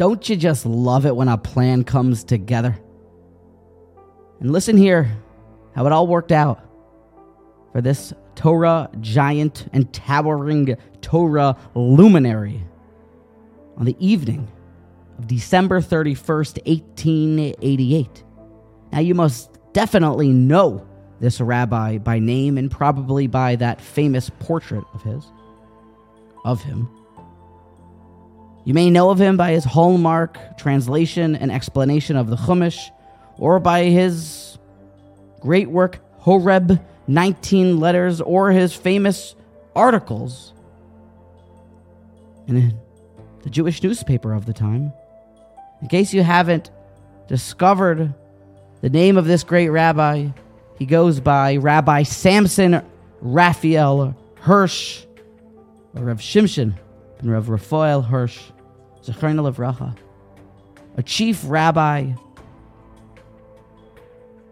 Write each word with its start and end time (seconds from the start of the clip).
don't 0.00 0.30
you 0.30 0.34
just 0.34 0.64
love 0.64 1.04
it 1.04 1.14
when 1.14 1.28
a 1.28 1.36
plan 1.36 1.84
comes 1.84 2.24
together? 2.24 2.74
And 4.40 4.50
listen 4.50 4.78
here 4.78 5.14
how 5.74 5.84
it 5.84 5.92
all 5.92 6.06
worked 6.06 6.32
out 6.32 6.58
for 7.70 7.82
this 7.82 8.14
Torah 8.34 8.88
giant 9.00 9.68
and 9.74 9.92
towering 9.92 10.74
Torah 11.02 11.54
luminary 11.74 12.64
on 13.76 13.84
the 13.84 13.94
evening 13.98 14.50
of 15.18 15.26
December 15.26 15.82
31st, 15.82 16.66
1888. 16.66 18.24
Now, 18.92 19.00
you 19.00 19.14
must 19.14 19.50
definitely 19.74 20.30
know 20.30 20.88
this 21.20 21.42
rabbi 21.42 21.98
by 21.98 22.20
name 22.20 22.56
and 22.56 22.70
probably 22.70 23.26
by 23.26 23.54
that 23.56 23.82
famous 23.82 24.30
portrait 24.38 24.84
of 24.94 25.02
his, 25.02 25.26
of 26.46 26.62
him. 26.62 26.88
You 28.64 28.74
may 28.74 28.90
know 28.90 29.10
of 29.10 29.20
him 29.20 29.36
by 29.36 29.52
his 29.52 29.64
hallmark 29.64 30.58
translation 30.58 31.34
and 31.34 31.50
explanation 31.50 32.16
of 32.16 32.28
the 32.28 32.36
Chumash, 32.36 32.90
or 33.38 33.58
by 33.58 33.84
his 33.84 34.58
great 35.40 35.70
work, 35.70 35.98
Horeb 36.18 36.78
19 37.06 37.80
Letters, 37.80 38.20
or 38.20 38.50
his 38.50 38.74
famous 38.74 39.34
articles 39.74 40.52
in 42.46 42.78
the 43.42 43.50
Jewish 43.50 43.82
newspaper 43.82 44.34
of 44.34 44.44
the 44.44 44.52
time. 44.52 44.92
In 45.80 45.88
case 45.88 46.12
you 46.12 46.22
haven't 46.22 46.70
discovered 47.28 48.12
the 48.82 48.90
name 48.90 49.16
of 49.16 49.24
this 49.24 49.42
great 49.42 49.70
rabbi, 49.70 50.28
he 50.78 50.84
goes 50.84 51.20
by 51.20 51.56
Rabbi 51.56 52.02
Samson 52.02 52.84
Raphael 53.22 54.14
Hirsch, 54.40 55.04
or 55.94 56.04
Rav 56.04 56.18
Shimshon 56.18 56.74
and 57.20 57.30
Rav 57.30 57.48
Raphael 57.48 58.02
Hirsch, 58.02 58.40
Zechron 59.02 59.38
Levracha, 59.40 59.96
a 60.96 61.02
chief 61.02 61.42
rabbi 61.46 62.12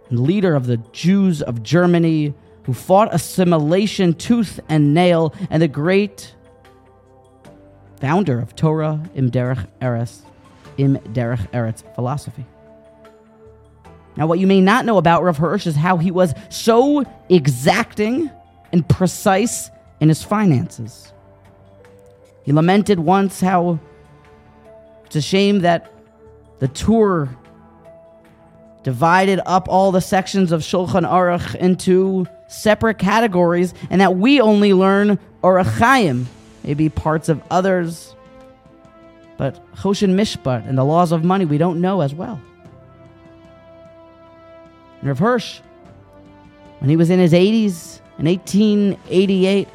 and 0.09 0.20
leader 0.20 0.55
of 0.55 0.67
the 0.67 0.79
Jews 0.92 1.42
of 1.42 1.62
Germany 1.62 2.34
who 2.65 2.75
fought 2.75 3.12
assimilation 3.15 4.12
tooth 4.12 4.61
and 4.69 4.92
nail, 4.92 5.34
and 5.48 5.62
the 5.62 5.69
great 5.69 6.34
founder 7.98 8.39
of 8.39 8.55
Torah 8.55 9.03
Im 9.14 9.31
Derech 9.31 9.67
Eretz, 9.81 10.20
Im 10.77 10.97
Derech 10.98 11.51
Eretz 11.53 11.83
philosophy. 11.95 12.45
Now, 14.17 14.27
what 14.27 14.39
you 14.39 14.47
may 14.47 14.61
not 14.61 14.85
know 14.85 14.98
about 14.98 15.23
Rav 15.23 15.39
Hirsch 15.39 15.67
is 15.67 15.77
how 15.77 15.97
he 15.97 16.11
was 16.11 16.35
so 16.51 17.05
exacting 17.29 18.31
and 18.73 18.87
precise 18.87 19.70
in 20.01 20.09
his 20.09 20.23
finances. 20.23 21.12
He 22.49 22.55
lamented 22.55 22.99
once 22.99 23.43
how 23.43 23.79
it's 25.05 25.17
a 25.17 25.21
shame 25.21 25.59
that 25.59 25.93
the 26.61 26.69
Tur 26.69 27.29
divided 28.83 29.39
up 29.45 29.69
all 29.69 29.93
the 29.93 30.01
sections 30.01 30.51
of 30.51 30.63
Shulchan 30.63 31.07
Aruch 31.07 31.55
into 31.57 32.27
separate 32.47 32.97
categories 32.97 33.75
and 33.91 34.01
that 34.01 34.17
we 34.17 34.41
only 34.41 34.73
learn 34.73 35.19
Orach 35.43 35.79
Chaim, 35.79 36.27
maybe 36.65 36.89
parts 36.89 37.29
of 37.29 37.43
others, 37.51 38.17
but 39.37 39.63
Choshen 39.75 40.15
Mishpat 40.15 40.67
and 40.67 40.79
the 40.79 40.85
laws 40.85 41.13
of 41.13 41.23
money 41.23 41.45
we 41.45 41.59
don't 41.59 41.83
know 41.83 42.01
as 42.01 42.15
well. 42.15 42.41
And 45.01 45.09
Rav 45.11 45.19
Hirsch, 45.19 45.61
when 46.79 46.89
he 46.89 46.97
was 46.97 47.11
in 47.11 47.19
his 47.19 47.35
80s 47.35 48.01
in 48.19 48.25
1888, 48.25 49.69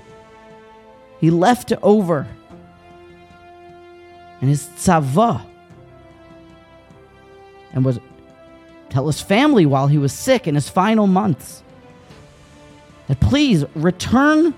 he 1.19 1.29
left 1.29 1.71
over 1.83 2.27
and 4.43 4.49
his 4.49 4.65
tzava 4.75 5.41
and 7.71 7.85
was 7.85 7.97
tell 8.89 9.07
his 9.07 9.21
family 9.21 9.65
while 9.65 9.87
he 9.87 9.97
was 9.97 10.11
sick 10.11 10.49
in 10.49 10.55
his 10.55 10.67
final 10.67 11.07
months. 11.07 11.63
That 13.07 13.21
please 13.21 13.63
return 13.73 14.53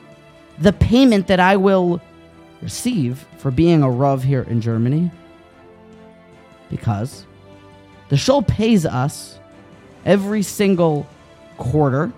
the 0.58 0.74
payment 0.74 1.28
that 1.28 1.40
I 1.40 1.58
will 1.58 2.02
receive 2.64 3.28
for 3.38 3.52
being 3.52 3.84
a 3.84 3.92
Rav 3.92 4.24
here 4.24 4.42
in 4.42 4.60
Germany. 4.60 5.12
Because 6.72 7.28
the 8.10 8.18
shul 8.18 8.42
pays 8.42 8.88
us 8.88 9.38
every 10.04 10.42
single 10.42 11.08
quarter. 11.58 12.12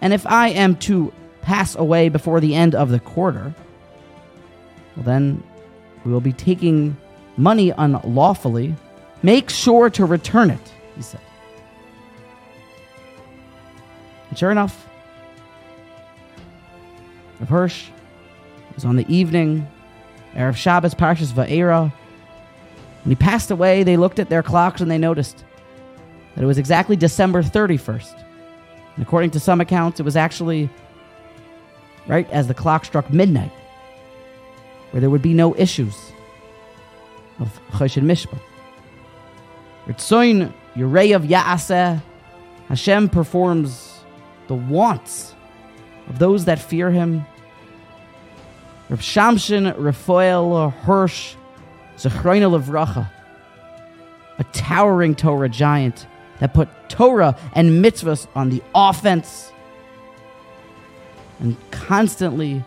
And 0.00 0.12
if 0.12 0.24
I 0.24 0.50
am 0.50 0.76
to 0.76 1.12
pass 1.42 1.74
away 1.74 2.10
before 2.10 2.38
the 2.38 2.54
end 2.54 2.76
of 2.76 2.90
the 2.90 3.00
quarter, 3.00 3.56
well, 4.94 5.04
then 5.04 5.42
we 6.04 6.12
will 6.12 6.20
be 6.20 6.32
taking 6.32 6.96
money 7.36 7.70
unlawfully. 7.70 8.74
Make 9.22 9.50
sure 9.50 9.90
to 9.90 10.04
return 10.04 10.50
it, 10.50 10.72
he 10.96 11.02
said. 11.02 11.20
And 14.28 14.38
sure 14.38 14.50
enough, 14.50 14.88
Rav 17.40 17.48
Hirsch 17.48 17.88
was 18.74 18.84
on 18.84 18.96
the 18.96 19.14
evening, 19.14 19.66
Erev 20.34 20.56
Shabbos, 20.56 20.94
Parshas 20.94 21.32
Va'era. 21.32 21.92
When 23.04 23.10
he 23.10 23.16
passed 23.16 23.50
away, 23.50 23.82
they 23.82 23.96
looked 23.96 24.18
at 24.18 24.28
their 24.28 24.42
clocks 24.42 24.80
and 24.80 24.90
they 24.90 24.98
noticed 24.98 25.44
that 26.34 26.44
it 26.44 26.46
was 26.46 26.58
exactly 26.58 26.96
December 26.96 27.42
31st. 27.42 28.24
And 28.96 29.02
according 29.02 29.30
to 29.30 29.40
some 29.40 29.60
accounts, 29.60 30.00
it 30.00 30.02
was 30.04 30.16
actually 30.16 30.68
right 32.06 32.28
as 32.30 32.46
the 32.46 32.54
clock 32.54 32.84
struck 32.84 33.10
midnight, 33.12 33.52
where 34.90 35.00
there 35.00 35.10
would 35.10 35.22
be 35.22 35.34
no 35.34 35.54
issues 35.56 36.12
of 37.38 37.60
Choshen 37.72 38.04
Mishpat. 38.04 38.40
Ritzoin 39.86 40.52
Yurei 40.76 41.14
of 41.14 41.22
Yaaseh, 41.22 42.00
Hashem 42.68 43.08
performs 43.08 44.00
the 44.46 44.54
wants 44.54 45.34
of 46.08 46.18
those 46.18 46.44
that 46.44 46.58
fear 46.58 46.90
him. 46.90 47.24
Rav 48.88 49.00
Shimshon 49.00 49.74
Raphael 49.78 50.70
Hirsch, 50.70 51.34
Zechroina 51.96 52.50
Levracha, 52.50 53.10
a 54.38 54.44
towering 54.52 55.14
Torah 55.14 55.48
giant 55.48 56.06
that 56.40 56.54
put 56.54 56.68
Torah 56.88 57.36
and 57.52 57.84
mitzvahs 57.84 58.26
on 58.34 58.50
the 58.50 58.62
offense 58.74 59.52
and 61.38 61.56
constantly 61.70 62.64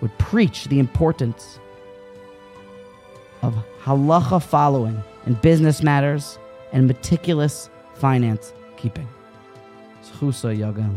would 0.00 0.16
preach 0.18 0.66
the 0.66 0.78
importance 0.78 1.58
of 3.42 3.54
halacha 3.82 4.42
following 4.42 5.02
in 5.26 5.34
business 5.34 5.82
matters 5.82 6.38
and 6.72 6.86
meticulous 6.86 7.70
finance 7.94 8.52
keeping. 8.76 9.08
Zchusa 10.02 10.56
Yagan 10.56 10.94